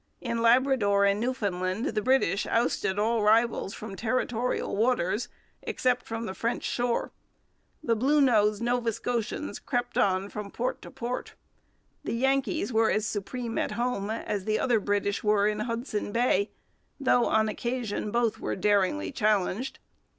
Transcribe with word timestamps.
In 0.19 0.41
Labrador 0.41 1.05
and 1.05 1.19
Newfoundland 1.19 1.89
the 1.89 2.01
British 2.01 2.47
ousted 2.47 2.97
all 2.97 3.21
rivals 3.21 3.75
from 3.75 3.95
territorial 3.95 4.75
waters, 4.75 5.29
except 5.61 6.07
from 6.07 6.25
the 6.25 6.33
French 6.33 6.63
Shore. 6.63 7.11
The 7.83 7.95
'Bluenose' 7.95 8.61
Nova 8.61 8.91
Scotians 8.91 9.59
crept 9.59 9.99
on 9.99 10.27
from 10.29 10.49
port 10.49 10.81
to 10.81 10.89
port. 10.89 11.35
The 12.03 12.13
Yankees 12.15 12.73
were 12.73 12.89
as 12.89 13.05
supreme 13.05 13.59
at 13.59 13.73
home 13.73 14.09
as 14.09 14.45
the 14.45 14.57
other 14.57 14.79
British 14.79 15.23
were 15.23 15.47
in 15.47 15.59
Hudson 15.59 16.11
Bay, 16.11 16.49
though 16.99 17.27
on 17.27 17.47
occasion 17.47 18.09
both 18.09 18.39
were 18.39 18.55
daringly 18.55 19.11
challenged. 19.11 19.77